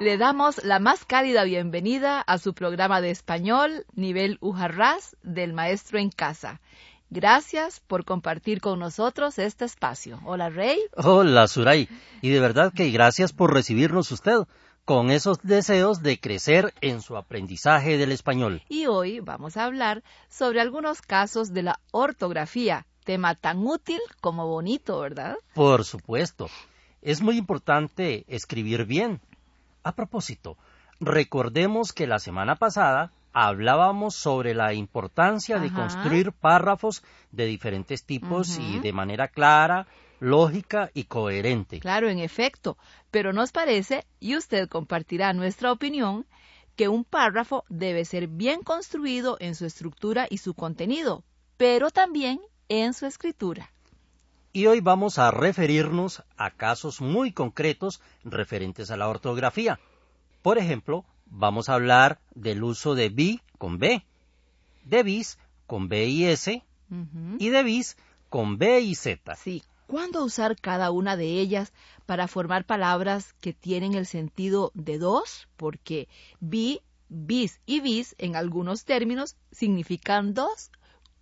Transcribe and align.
Le 0.00 0.18
damos 0.18 0.64
la 0.64 0.80
más 0.80 1.04
cálida 1.04 1.44
bienvenida 1.44 2.20
a 2.20 2.38
su 2.38 2.52
programa 2.52 3.00
de 3.00 3.10
español 3.10 3.86
nivel 3.94 4.38
Ujarrás 4.40 5.16
del 5.22 5.52
Maestro 5.52 6.00
en 6.00 6.10
Casa. 6.10 6.60
Gracias 7.10 7.78
por 7.78 8.04
compartir 8.04 8.60
con 8.60 8.80
nosotros 8.80 9.38
este 9.38 9.64
espacio. 9.64 10.18
Hola, 10.24 10.50
Rey. 10.50 10.80
Hola, 10.96 11.46
Suray. 11.46 11.88
Y 12.22 12.30
de 12.30 12.40
verdad 12.40 12.72
que 12.74 12.90
gracias 12.90 13.32
por 13.32 13.54
recibirnos 13.54 14.10
usted 14.10 14.38
con 14.84 15.12
esos 15.12 15.38
deseos 15.42 16.02
de 16.02 16.18
crecer 16.18 16.74
en 16.80 17.00
su 17.00 17.16
aprendizaje 17.16 17.96
del 17.96 18.10
español. 18.10 18.62
Y 18.68 18.86
hoy 18.86 19.20
vamos 19.20 19.56
a 19.56 19.64
hablar 19.64 20.02
sobre 20.28 20.60
algunos 20.60 21.02
casos 21.02 21.54
de 21.54 21.62
la 21.62 21.78
ortografía, 21.92 22.84
tema 23.04 23.36
tan 23.36 23.64
útil 23.64 24.00
como 24.20 24.48
bonito, 24.48 24.98
¿verdad? 24.98 25.36
Por 25.54 25.84
supuesto. 25.84 26.48
Es 27.00 27.22
muy 27.22 27.36
importante 27.36 28.24
escribir 28.28 28.86
bien, 28.86 29.20
a 29.84 29.94
propósito, 29.94 30.56
recordemos 30.98 31.92
que 31.92 32.06
la 32.06 32.18
semana 32.18 32.56
pasada 32.56 33.12
hablábamos 33.32 34.14
sobre 34.14 34.54
la 34.54 34.74
importancia 34.74 35.58
de 35.58 35.72
construir 35.72 36.32
párrafos 36.32 37.02
de 37.32 37.46
diferentes 37.46 38.04
tipos 38.04 38.58
y 38.58 38.78
de 38.78 38.92
manera 38.92 39.28
clara, 39.28 39.86
lógica 40.20 40.90
y 40.94 41.04
coherente. 41.04 41.80
Claro, 41.80 42.08
en 42.08 42.20
efecto, 42.20 42.78
pero 43.10 43.32
nos 43.32 43.52
parece, 43.52 44.06
y 44.20 44.36
usted 44.36 44.68
compartirá 44.68 45.32
nuestra 45.32 45.72
opinión, 45.72 46.26
que 46.76 46.88
un 46.88 47.04
párrafo 47.04 47.64
debe 47.68 48.04
ser 48.04 48.28
bien 48.28 48.62
construido 48.62 49.36
en 49.40 49.54
su 49.54 49.66
estructura 49.66 50.26
y 50.30 50.38
su 50.38 50.54
contenido, 50.54 51.24
pero 51.56 51.90
también 51.90 52.40
en 52.68 52.94
su 52.94 53.06
escritura. 53.06 53.73
Y 54.56 54.68
hoy 54.68 54.78
vamos 54.78 55.18
a 55.18 55.32
referirnos 55.32 56.22
a 56.36 56.52
casos 56.52 57.00
muy 57.00 57.32
concretos 57.32 58.00
referentes 58.22 58.92
a 58.92 58.96
la 58.96 59.08
ortografía. 59.08 59.80
Por 60.42 60.58
ejemplo, 60.58 61.04
vamos 61.26 61.68
a 61.68 61.74
hablar 61.74 62.20
del 62.36 62.62
uso 62.62 62.94
de 62.94 63.08
bi 63.08 63.40
con 63.58 63.80
B, 63.80 64.04
de 64.84 65.02
bis 65.02 65.38
con 65.66 65.88
B 65.88 66.06
y 66.06 66.26
S 66.26 66.62
y 67.40 67.48
de 67.48 67.62
bis 67.64 67.96
con 68.30 68.56
B 68.56 68.80
y 68.80 68.94
Z. 68.94 69.34
Sí, 69.34 69.64
¿cuándo 69.88 70.24
usar 70.24 70.54
cada 70.60 70.92
una 70.92 71.16
de 71.16 71.40
ellas 71.40 71.72
para 72.06 72.28
formar 72.28 72.64
palabras 72.64 73.32
que 73.40 73.54
tienen 73.54 73.94
el 73.94 74.06
sentido 74.06 74.70
de 74.74 74.98
dos? 74.98 75.48
Porque 75.56 76.06
bi, 76.38 76.80
bis 77.08 77.60
y 77.66 77.80
bis 77.80 78.14
en 78.18 78.36
algunos 78.36 78.84
términos 78.84 79.34
significan 79.50 80.32
dos, 80.32 80.70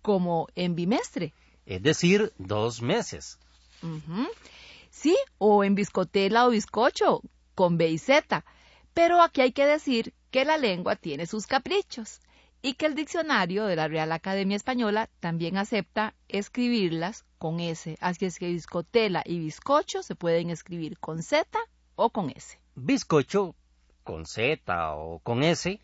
como 0.03 0.49
en 0.53 0.75
bimestre 0.75 1.33
es 1.65 1.81
decir, 1.81 2.33
dos 2.37 2.81
meses. 2.81 3.39
Sí, 4.89 5.17
o 5.37 5.63
en 5.63 5.75
biscotela 5.75 6.47
o 6.47 6.51
bizcocho, 6.51 7.21
con 7.55 7.77
B 7.77 7.89
y 7.89 7.97
Z. 7.97 8.45
Pero 8.93 9.21
aquí 9.21 9.41
hay 9.41 9.51
que 9.51 9.65
decir 9.65 10.13
que 10.31 10.45
la 10.45 10.57
lengua 10.57 10.95
tiene 10.95 11.25
sus 11.25 11.47
caprichos 11.47 12.21
y 12.61 12.75
que 12.75 12.85
el 12.85 12.95
diccionario 12.95 13.65
de 13.65 13.75
la 13.75 13.87
Real 13.87 14.11
Academia 14.11 14.55
Española 14.55 15.09
también 15.19 15.57
acepta 15.57 16.13
escribirlas 16.29 17.25
con 17.37 17.59
S. 17.59 17.97
Así 17.99 18.25
es 18.25 18.39
que 18.39 18.47
biscotela 18.47 19.21
y 19.25 19.39
bizcocho 19.39 20.01
se 20.01 20.15
pueden 20.15 20.49
escribir 20.49 20.97
con 20.99 21.21
Z 21.21 21.59
o 21.95 22.09
con 22.09 22.29
S. 22.29 22.57
Bizcocho 22.75 23.55
con 24.03 24.25
Z 24.25 24.95
o 24.95 25.19
con 25.19 25.43
S 25.43 25.79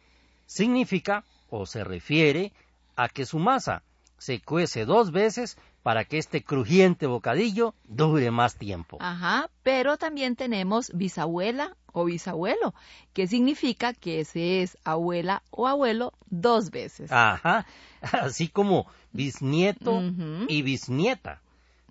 significa 0.46 1.26
o 1.50 1.66
se 1.66 1.84
refiere 1.84 2.54
a 2.96 3.10
que 3.10 3.26
su 3.26 3.40
masa 3.40 3.84
se 4.18 4.42
cuece 4.42 4.86
dos 4.86 5.12
veces 5.12 5.58
para 5.84 6.06
que 6.06 6.18
este 6.18 6.44
crujiente 6.44 7.08
bocadillo 7.08 7.74
dure 7.86 8.32
más 8.32 8.56
tiempo. 8.56 8.98
Ajá, 9.00 9.50
pero 9.64 9.98
también 9.98 10.36
tenemos 10.36 10.92
bisabuela 10.94 11.76
o 11.94 12.06
bisabuelo, 12.06 12.74
que 13.14 13.28
significa 13.28 13.94
que 13.94 14.26
se 14.26 14.62
es 14.62 14.78
abuela 14.84 15.42
o 15.52 15.68
abuelo 15.68 16.14
dos 16.28 16.70
veces. 16.70 17.12
Ajá, 17.12 17.66
así 18.02 18.48
como 18.48 18.88
bisnieto 19.12 20.02
y 20.48 20.62
bisnieta, 20.62 21.42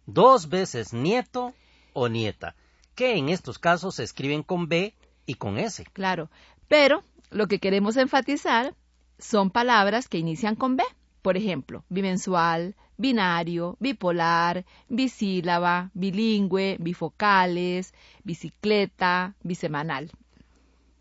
dos 0.07 0.49
veces 0.49 0.93
nieto 0.93 1.55
o 1.93 2.09
nieta, 2.09 2.55
que 2.95 3.17
en 3.17 3.29
estos 3.29 3.59
casos 3.59 3.97
se 3.97 4.05
escriben 4.05 4.43
con 4.43 4.69
B 4.69 4.95
y 5.27 5.35
con 5.35 5.59
S. 5.59 5.85
Claro, 5.93 6.31
pero 6.69 7.03
lo 7.31 7.49
que 7.49 7.59
queremos 7.59 7.97
enfatizar 7.97 8.75
son 9.19 9.51
palabras 9.51 10.09
que 10.09 10.19
inician 10.19 10.55
con 10.55 10.77
B. 10.77 10.85
Por 11.23 11.37
ejemplo, 11.37 11.85
bimensual, 11.89 12.77
binario, 12.99 13.77
bipolar, 13.81 14.65
bisílaba, 14.89 15.91
bilingüe, 15.95 16.77
bifocales, 16.81 17.95
bicicleta, 18.25 19.35
bisemanal. 19.43 20.11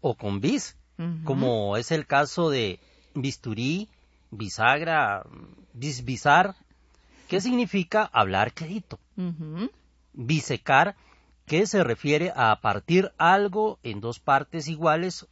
O 0.01 0.15
con 0.15 0.39
bis, 0.39 0.77
como 1.25 1.75
es 1.75 1.91
el 1.91 2.05
caso 2.05 2.49
de 2.49 2.79
bisturí, 3.13 3.89
bisagra, 4.31 5.25
bisbisar, 5.73 6.55
que 7.27 7.41
significa 7.41 8.09
hablar 8.13 8.53
quedito. 8.53 8.99
Bisecar, 10.13 10.95
que 11.45 11.65
se 11.65 11.83
refiere 11.83 12.31
a 12.35 12.59
partir 12.61 13.11
algo 13.17 13.79
en 13.83 14.01
dos 14.01 14.19
partes 14.19 14.67
iguales 14.67 15.27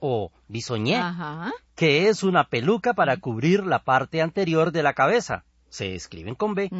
o 0.00 0.32
bisoñé, 0.48 1.00
que 1.76 2.08
es 2.08 2.22
una 2.22 2.48
peluca 2.48 2.94
para 2.94 3.16
cubrir 3.18 3.64
la 3.64 3.84
parte 3.84 4.22
anterior 4.22 4.72
de 4.72 4.82
la 4.82 4.94
cabeza. 4.94 5.44
Se 5.70 5.94
escriben 5.94 6.34
con 6.34 6.54
B. 6.54 6.70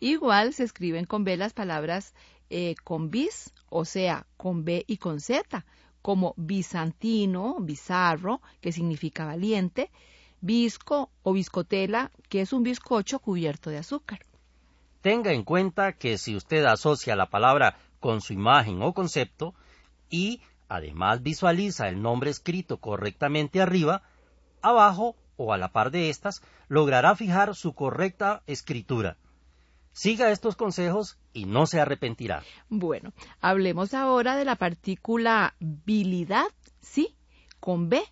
Igual 0.00 0.52
se 0.52 0.64
escriben 0.64 1.06
con 1.06 1.24
B 1.24 1.38
las 1.38 1.54
palabras 1.54 2.14
eh, 2.50 2.74
con 2.84 3.10
bis, 3.10 3.54
o 3.70 3.86
sea, 3.86 4.26
con 4.36 4.64
B 4.64 4.84
y 4.86 4.98
con 4.98 5.20
Z, 5.20 5.64
como 6.02 6.34
bizantino, 6.36 7.56
bizarro, 7.60 8.42
que 8.60 8.72
significa 8.72 9.24
valiente, 9.24 9.90
visco 10.42 11.10
o 11.22 11.32
biscotela, 11.32 12.10
que 12.28 12.42
es 12.42 12.52
un 12.52 12.62
bizcocho 12.62 13.20
cubierto 13.20 13.70
de 13.70 13.78
azúcar. 13.78 14.26
Tenga 15.00 15.32
en 15.32 15.44
cuenta 15.44 15.92
que 15.92 16.18
si 16.18 16.36
usted 16.36 16.66
asocia 16.66 17.16
la 17.16 17.30
palabra 17.30 17.78
con 18.00 18.20
su 18.20 18.34
imagen 18.34 18.82
o 18.82 18.92
concepto 18.92 19.54
y 20.10 20.42
Además 20.70 21.20
visualiza 21.24 21.88
el 21.88 22.00
nombre 22.00 22.30
escrito 22.30 22.76
correctamente 22.78 23.60
arriba, 23.60 24.02
abajo 24.62 25.16
o 25.42 25.54
a 25.54 25.58
la 25.58 25.72
par 25.72 25.90
de 25.90 26.10
estas, 26.10 26.42
logrará 26.68 27.16
fijar 27.16 27.54
su 27.54 27.72
correcta 27.72 28.42
escritura. 28.46 29.16
Siga 29.92 30.30
estos 30.30 30.54
consejos 30.54 31.16
y 31.32 31.46
no 31.46 31.66
se 31.66 31.80
arrepentirá. 31.80 32.42
Bueno, 32.68 33.12
hablemos 33.40 33.94
ahora 33.94 34.36
de 34.36 34.44
la 34.44 34.56
partícula 34.56 35.54
bilidad, 35.58 36.44
sí, 36.82 37.16
con 37.58 37.88
B, 37.88 38.02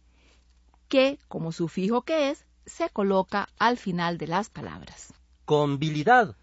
que, 0.89 1.19
como 1.29 1.53
sufijo 1.53 2.01
que 2.01 2.31
es, 2.31 2.47
se 2.65 2.89
coloca 2.89 3.51
al 3.59 3.77
final 3.77 4.17
de 4.17 4.27
las 4.27 4.49
palabras. 4.49 5.13
Con 5.45 5.79
bilidad 5.79 6.35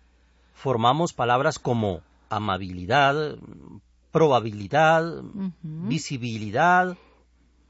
formamos 0.53 1.13
palabras 1.13 1.57
como 1.57 2.01
amabilidad, 2.29 3.37
probabilidad, 4.11 5.23
visibilidad, 5.61 6.95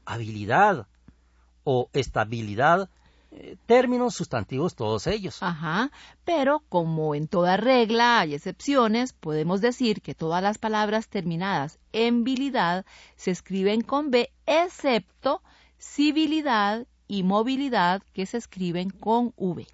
habilidad 0.04 0.86
o 1.64 1.88
estabilidad, 1.94 2.88
términos 3.66 4.14
sustantivos 4.14 4.74
todos 4.74 5.06
ellos. 5.06 5.42
Ajá, 5.42 5.90
pero 6.24 6.62
como 6.68 7.14
en 7.14 7.28
toda 7.28 7.56
regla 7.56 8.20
hay 8.20 8.34
excepciones, 8.34 9.12
podemos 9.12 9.60
decir 9.60 10.02
que 10.02 10.14
todas 10.14 10.42
las 10.42 10.58
palabras 10.58 11.08
terminadas 11.08 11.78
en 11.92 12.24
bilidad 12.24 12.84
se 13.16 13.30
escriben 13.30 13.82
con 13.82 14.10
B, 14.10 14.30
excepto 14.46 15.42
civilidad 15.78 16.86
y 17.08 17.22
movilidad 17.22 18.02
que 18.12 18.26
se 18.26 18.38
escriben 18.38 18.90
con 18.90 19.32
V. 19.36 19.66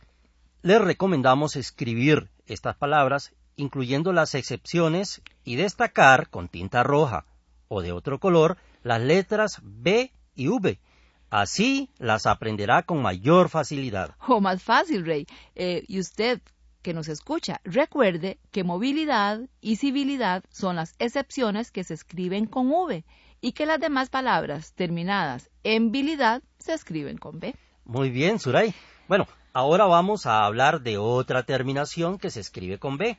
Les 0.63 0.81
recomendamos 0.81 1.57
escribir 1.57 2.31
estas 2.47 2.77
palabras 2.77 3.33
incluyendo 3.57 4.13
las 4.13 4.35
excepciones, 4.35 5.23
y 5.45 5.57
destacar 5.57 6.29
con 6.29 6.49
tinta 6.49 6.83
roja 6.83 7.27
o 7.69 7.83
de 7.83 7.93
otro 7.93 8.19
color 8.19 8.59
las 8.83 9.01
letras 9.01 9.61
B 9.63 10.13
y 10.35 10.49
V. 10.49 10.79
Así 11.33 11.89
las 11.99 12.27
aprenderá 12.27 12.83
con 12.83 13.01
mayor 13.01 13.49
facilidad. 13.49 14.15
O 14.29 14.43
más 14.43 14.63
fácil, 14.63 15.07
Rey. 15.07 15.27
Eh, 15.55 15.83
¿Y 15.89 15.99
usted 15.99 16.43
que 16.83 16.93
nos 16.93 17.09
escucha, 17.09 17.63
recuerde 17.65 18.39
que 18.51 18.65
movilidad 18.65 19.41
y 19.63 19.77
civilidad 19.77 20.45
son 20.51 20.77
las 20.77 20.95
excepciones 20.99 21.71
que 21.71 21.85
se 21.85 21.95
escriben 21.95 22.45
con 22.45 22.71
V 22.71 23.05
y 23.41 23.53
que 23.53 23.65
las 23.65 23.81
demás 23.81 24.11
palabras 24.11 24.75
terminadas 24.75 25.49
en 25.65 25.91
vilidad 25.91 26.43
se 26.59 26.75
escriben 26.75 27.17
con 27.17 27.41
B. 27.41 27.55
Muy 27.87 28.11
bien, 28.11 28.39
Suray. 28.39 28.75
Bueno, 29.09 29.27
ahora 29.55 29.87
vamos 29.87 30.27
a 30.27 30.45
hablar 30.45 30.83
de 30.83 30.99
otra 30.99 31.45
terminación 31.45 32.19
que 32.19 32.31
se 32.31 32.41
escribe 32.41 32.79
con 32.79 32.99
B 32.99 33.19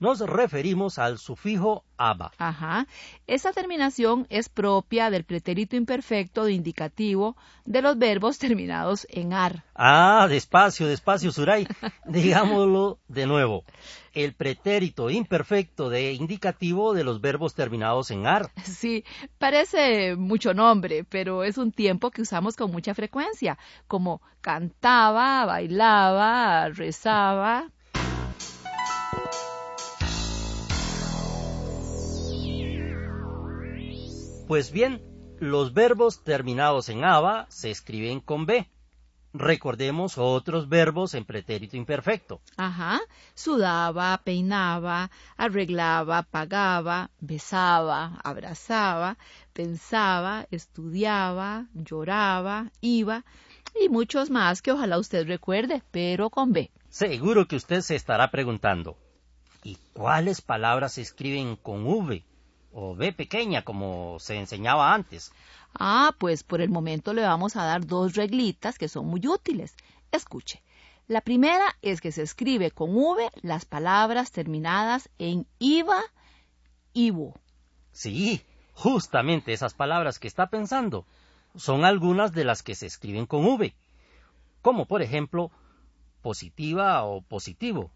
nos 0.00 0.20
referimos 0.20 0.98
al 0.98 1.18
sufijo 1.18 1.84
aba. 1.96 2.32
Ajá. 2.38 2.86
Esa 3.26 3.52
terminación 3.52 4.26
es 4.28 4.48
propia 4.48 5.10
del 5.10 5.24
pretérito 5.24 5.76
imperfecto 5.76 6.44
de 6.44 6.52
indicativo 6.52 7.36
de 7.64 7.82
los 7.82 7.98
verbos 7.98 8.38
terminados 8.38 9.06
en 9.10 9.32
ar. 9.32 9.64
Ah, 9.74 10.26
despacio, 10.28 10.86
despacio, 10.86 11.32
Suray. 11.32 11.66
Digámoslo 12.06 12.98
de 13.08 13.26
nuevo. 13.26 13.64
El 14.12 14.32
pretérito 14.34 15.10
imperfecto 15.10 15.90
de 15.90 16.12
indicativo 16.12 16.94
de 16.94 17.02
los 17.02 17.20
verbos 17.20 17.54
terminados 17.54 18.10
en 18.10 18.26
ar. 18.26 18.50
Sí, 18.62 19.04
parece 19.38 20.14
mucho 20.14 20.54
nombre, 20.54 21.04
pero 21.04 21.42
es 21.42 21.58
un 21.58 21.72
tiempo 21.72 22.10
que 22.10 22.22
usamos 22.22 22.54
con 22.54 22.70
mucha 22.70 22.94
frecuencia, 22.94 23.58
como 23.88 24.22
cantaba, 24.40 25.44
bailaba, 25.46 26.68
rezaba. 26.68 27.70
Pues 34.46 34.72
bien, 34.72 35.02
los 35.40 35.72
verbos 35.72 36.22
terminados 36.22 36.90
en 36.90 37.02
aba 37.02 37.46
se 37.48 37.70
escriben 37.70 38.20
con 38.20 38.44
B. 38.44 38.68
Recordemos 39.32 40.18
otros 40.18 40.68
verbos 40.68 41.14
en 41.14 41.24
pretérito 41.24 41.78
imperfecto. 41.78 42.42
Ajá. 42.58 43.00
Sudaba, 43.34 44.20
peinaba, 44.22 45.10
arreglaba, 45.38 46.22
pagaba, 46.24 47.10
besaba, 47.20 48.20
abrazaba, 48.22 49.16
pensaba, 49.54 50.46
estudiaba, 50.50 51.66
lloraba, 51.72 52.70
iba 52.82 53.24
y 53.74 53.88
muchos 53.88 54.28
más 54.28 54.60
que 54.60 54.72
ojalá 54.72 54.98
usted 54.98 55.26
recuerde, 55.26 55.82
pero 55.90 56.28
con 56.28 56.52
B. 56.52 56.70
Seguro 56.90 57.48
que 57.48 57.56
usted 57.56 57.80
se 57.80 57.96
estará 57.96 58.30
preguntando, 58.30 58.98
¿y 59.64 59.78
cuáles 59.94 60.42
palabras 60.42 60.92
se 60.92 61.00
escriben 61.00 61.56
con 61.56 61.86
V? 61.86 62.24
O 62.74 62.94
B 62.96 63.12
pequeña, 63.12 63.62
como 63.62 64.18
se 64.18 64.36
enseñaba 64.36 64.92
antes. 64.92 65.32
Ah, 65.74 66.14
pues 66.18 66.42
por 66.42 66.60
el 66.60 66.68
momento 66.68 67.12
le 67.12 67.22
vamos 67.22 67.56
a 67.56 67.64
dar 67.64 67.86
dos 67.86 68.14
reglitas 68.14 68.78
que 68.78 68.88
son 68.88 69.06
muy 69.06 69.26
útiles. 69.26 69.76
Escuche. 70.10 70.62
La 71.06 71.20
primera 71.20 71.76
es 71.82 72.00
que 72.00 72.12
se 72.12 72.22
escribe 72.22 72.70
con 72.70 72.96
V 72.96 73.30
las 73.42 73.64
palabras 73.64 74.32
terminadas 74.32 75.08
en 75.18 75.46
IVA, 75.58 76.00
IVO. 76.94 77.34
Sí, 77.92 78.42
justamente 78.72 79.52
esas 79.52 79.74
palabras 79.74 80.18
que 80.18 80.28
está 80.28 80.48
pensando 80.48 81.06
son 81.56 81.84
algunas 81.84 82.32
de 82.32 82.44
las 82.44 82.62
que 82.62 82.74
se 82.74 82.86
escriben 82.86 83.26
con 83.26 83.44
V, 83.44 83.74
como 84.62 84.86
por 84.86 85.02
ejemplo 85.02 85.52
positiva 86.22 87.04
o 87.04 87.22
positivo, 87.22 87.90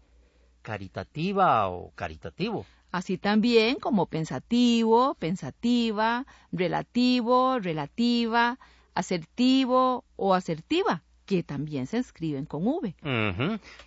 caritativa 0.61 1.67
o 1.67 1.91
caritativo 1.95 2.65
así 2.91 3.17
también 3.17 3.75
como 3.75 4.05
pensativo, 4.05 5.15
pensativa, 5.15 6.25
relativo, 6.51 7.59
relativa, 7.59 8.57
asertivo 8.93 10.03
o 10.15 10.33
asertiva, 10.33 11.03
que 11.25 11.43
también 11.43 11.87
se 11.87 11.97
escriben 11.99 12.45
con 12.45 12.65
V. 12.65 12.93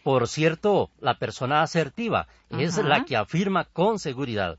Por 0.02 0.28
cierto, 0.28 0.90
la 1.00 1.19
persona 1.19 1.62
asertiva 1.62 2.28
es 2.50 2.76
la 2.78 3.04
que 3.04 3.16
afirma 3.16 3.64
con 3.64 3.99
seguridad. 3.99 4.58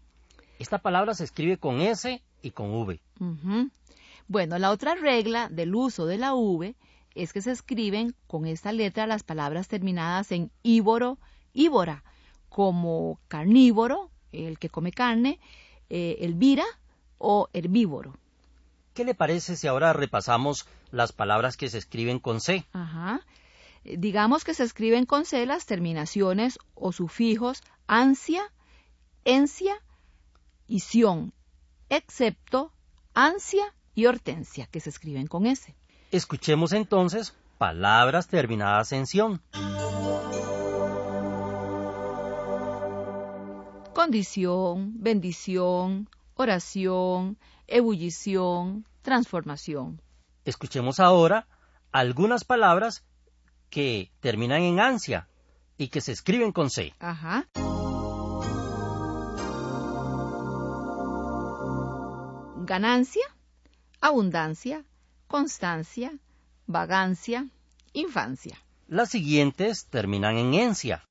Esta 0.59 0.77
palabra 0.77 1.13
se 1.13 1.23
escribe 1.23 1.57
con 1.57 1.81
S 1.81 2.21
y 2.41 2.51
con 2.51 2.73
V. 2.73 2.99
Bueno, 4.27 4.57
la 4.57 4.71
otra 4.71 4.95
regla 4.95 5.49
del 5.49 5.75
uso 5.75 6.05
de 6.05 6.17
la 6.17 6.33
V 6.33 6.75
es 7.15 7.33
que 7.33 7.41
se 7.41 7.51
escriben 7.51 8.15
con 8.27 8.45
esta 8.45 8.71
letra 8.71 9.07
las 9.07 9.23
palabras 9.23 9.67
terminadas 9.67 10.31
en 10.31 10.51
íboro, 10.63 11.17
íbora, 11.53 12.03
como 12.49 13.19
carnívoro, 13.27 14.09
el 14.33 14.59
que 14.59 14.69
come 14.69 14.91
carne, 14.91 15.39
eh, 15.89 16.17
elvira 16.19 16.65
o 17.17 17.49
herbívoro. 17.53 18.17
¿Qué 18.93 19.05
le 19.05 19.15
parece 19.15 19.55
si 19.55 19.67
ahora 19.67 19.93
repasamos 19.93 20.67
las 20.91 21.11
palabras 21.11 21.57
que 21.57 21.69
se 21.69 21.77
escriben 21.77 22.19
con 22.19 22.41
C? 22.41 22.65
Ajá. 22.73 23.21
Eh, 23.83 23.95
digamos 23.97 24.43
que 24.43 24.53
se 24.53 24.63
escriben 24.63 25.05
con 25.05 25.25
C 25.25 25.45
las 25.45 25.65
terminaciones 25.65 26.59
o 26.75 26.91
sufijos 26.91 27.63
ansia, 27.87 28.43
encia 29.25 29.75
y 30.67 30.79
sion, 30.81 31.33
excepto 31.89 32.71
ansia 33.13 33.65
y 33.95 34.05
hortensia, 34.05 34.67
que 34.67 34.79
se 34.79 34.89
escriben 34.89 35.27
con 35.27 35.45
S. 35.45 35.75
Escuchemos 36.11 36.73
entonces 36.73 37.35
palabras 37.57 38.27
terminadas 38.27 38.91
en 38.91 39.07
sion. 39.07 39.41
Condición, 44.03 45.01
bendición, 45.01 46.09
oración, 46.33 47.37
ebullición, 47.67 48.85
transformación. 49.01 50.01
Escuchemos 50.43 50.99
ahora 50.99 51.47
algunas 51.93 52.43
palabras 52.43 53.05
que 53.69 54.11
terminan 54.19 54.61
en 54.63 54.81
ansia 54.81 55.29
y 55.77 55.87
que 55.87 56.01
se 56.01 56.11
escriben 56.11 56.51
con 56.51 56.69
C. 56.69 56.93
Ajá. 56.99 57.47
Ganancia, 62.65 63.23
abundancia, 64.01 64.83
constancia, 65.27 66.11
vagancia, 66.67 67.47
infancia. 67.93 68.57
Las 68.89 69.11
siguientes 69.11 69.87
terminan 69.89 70.35
en 70.35 70.55
encia. 70.55 71.05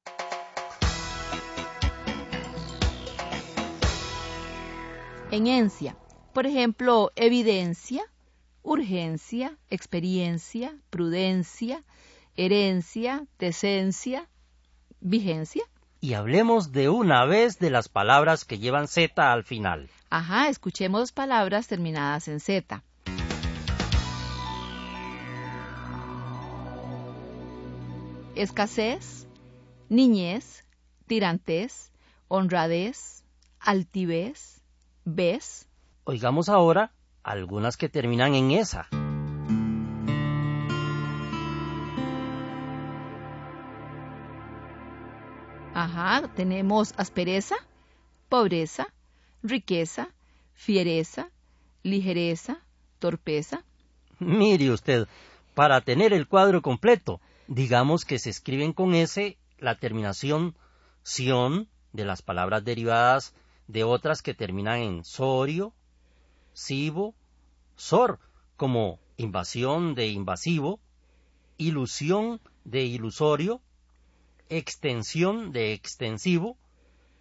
En 5.33 5.47
encia. 5.47 5.97
Por 6.35 6.47
ejemplo, 6.47 7.11
evidencia, 7.17 8.05
urgencia, 8.63 9.57
experiencia, 9.71 10.77
prudencia, 10.91 11.83
herencia, 12.37 13.27
decencia, 13.39 14.29
vigencia. 15.01 15.65
Y 16.01 16.15
hablemos 16.15 16.73
de 16.73 16.91
una 16.91 17.25
vez 17.25 17.59
de 17.59 17.71
las 17.71 17.89
palabras 17.89 18.45
que 18.45 18.59
llevan 18.59 18.89
Z 18.89 19.33
al 19.33 19.43
final. 19.43 19.89
Ajá, 20.11 20.49
escuchemos 20.49 21.13
palabras 21.13 21.67
terminadas 21.67 22.29
en 22.29 22.39
Z. 22.39 22.85
Escasez, 28.35 29.29
niñez, 29.89 30.65
tirantez, 31.07 31.91
honradez, 32.29 33.25
altivez, 33.61 34.62
¿Ves? 35.05 35.69
Oigamos 36.05 36.49
ahora 36.49 36.93
algunas 37.23 37.77
que 37.77 37.89
terminan 37.89 38.35
en 38.35 38.53
esa. 38.53 38.89
Ajá, 45.75 46.29
tenemos 46.37 46.95
aspereza, 46.97 47.57
pobreza, 48.29 48.87
riqueza, 49.43 50.11
fiereza, 50.55 51.31
ligereza, 51.83 52.59
torpeza. 52.99 53.65
Mire 54.19 54.71
usted, 54.71 55.09
para 55.55 55.81
tener 55.81 56.13
el 56.13 56.29
cuadro 56.29 56.63
completo, 56.63 57.21
digamos 57.49 58.05
que 58.05 58.19
se 58.19 58.31
escriben 58.31 58.73
con 58.73 58.95
S 58.95 59.37
la 59.59 59.75
terminación 59.77 60.55
sion 61.03 61.69
de 61.93 62.05
las 62.05 62.23
palabras 62.23 62.65
derivadas 62.65 63.35
de 63.69 63.85
otras 63.85 64.23
que 64.23 64.35
terminan 64.35 64.79
en 64.79 65.05
sorio, 65.05 65.73
sivo, 66.53 67.15
sor, 67.77 68.19
como 68.57 68.99
invasión 69.17 69.95
de 69.95 70.09
invasivo, 70.09 70.81
ilusión 71.59 72.41
de 72.65 72.83
ilusorio, 72.83 73.61
extensión 74.49 75.53
de 75.53 75.73
extensivo, 75.73 76.57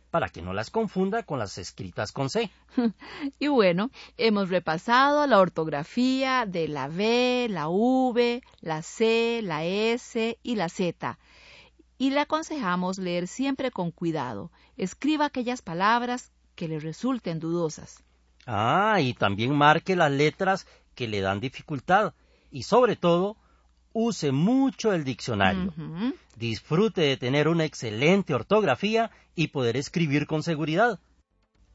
para 0.09 0.27
que 0.27 0.41
no 0.41 0.53
las 0.53 0.69
confunda 0.69 1.23
con 1.23 1.39
las 1.39 1.57
escritas 1.57 2.11
con 2.11 2.29
C. 2.29 2.51
y 3.39 3.47
bueno, 3.47 3.89
hemos 4.17 4.49
repasado 4.49 5.25
la 5.25 5.39
ortografía 5.39 6.45
de 6.45 6.67
la 6.67 6.89
B, 6.89 7.47
la 7.49 7.69
V, 7.69 8.43
la 8.59 8.81
C, 8.81 9.39
la 9.41 9.63
S 9.63 10.37
y 10.43 10.55
la 10.55 10.67
Z 10.67 11.17
y 12.01 12.09
le 12.09 12.21
aconsejamos 12.21 12.97
leer 12.97 13.27
siempre 13.27 13.69
con 13.69 13.91
cuidado. 13.91 14.49
Escriba 14.75 15.25
aquellas 15.27 15.61
palabras 15.61 16.31
que 16.55 16.67
le 16.67 16.79
resulten 16.79 17.39
dudosas. 17.39 18.03
Ah, 18.47 18.99
y 18.99 19.13
también 19.13 19.55
marque 19.55 19.95
las 19.95 20.11
letras 20.11 20.65
que 20.95 21.07
le 21.07 21.21
dan 21.21 21.39
dificultad 21.39 22.15
y 22.49 22.63
sobre 22.63 22.95
todo 22.95 23.37
use 23.93 24.31
mucho 24.31 24.93
el 24.93 25.03
diccionario. 25.03 25.75
Disfrute 26.37 27.01
de 27.01 27.17
tener 27.17 27.47
una 27.47 27.65
excelente 27.65 28.33
ortografía 28.33 29.11
y 29.35 29.49
poder 29.49 29.77
escribir 29.77 30.25
con 30.25 30.41
seguridad. 30.41 30.99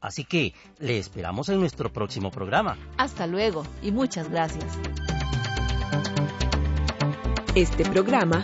Así 0.01 0.25
que 0.25 0.53
le 0.77 0.97
esperamos 0.97 1.47
en 1.47 1.61
nuestro 1.61 1.93
próximo 1.93 2.31
programa. 2.31 2.77
Hasta 2.97 3.27
luego 3.27 3.65
y 3.81 3.93
muchas 3.93 4.29
gracias. 4.29 4.77
Este 7.55 7.85
programa 7.85 8.43